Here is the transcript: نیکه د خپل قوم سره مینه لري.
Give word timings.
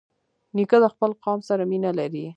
نیکه 0.55 0.77
د 0.83 0.85
خپل 0.93 1.11
قوم 1.23 1.39
سره 1.49 1.63
مینه 1.71 1.91
لري. 1.99 2.25